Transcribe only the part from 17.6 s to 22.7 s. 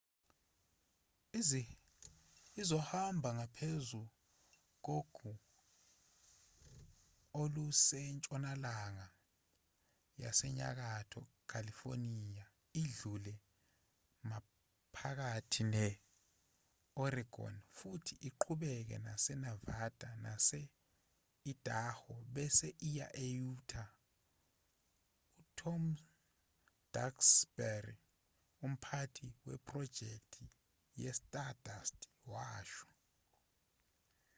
futhi iqhubekele enevada nase-idaho bese